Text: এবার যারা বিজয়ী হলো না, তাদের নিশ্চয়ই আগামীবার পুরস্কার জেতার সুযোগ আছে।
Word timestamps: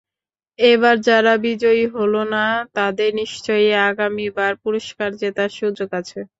এবার 0.59 0.95
যারা 1.07 1.33
বিজয়ী 1.45 1.85
হলো 1.95 2.21
না, 2.33 2.45
তাদের 2.75 3.09
নিশ্চয়ই 3.21 3.69
আগামীবার 3.89 4.53
পুরস্কার 4.63 5.09
জেতার 5.21 5.51
সুযোগ 5.59 5.89
আছে। 5.99 6.19